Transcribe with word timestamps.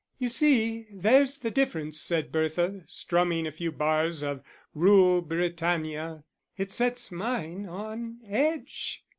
"You 0.17 0.29
see, 0.29 0.87
there's 0.91 1.37
the 1.37 1.51
difference," 1.51 2.01
said 2.01 2.31
Bertha, 2.31 2.81
strumming 2.87 3.45
a 3.45 3.51
few 3.51 3.71
bars 3.71 4.23
of 4.23 4.41
Rule 4.73 5.21
Britannia, 5.21 6.23
"it 6.57 6.71
sets 6.71 7.11
mine 7.11 7.67
on 7.67 8.17
edge." 8.27 9.03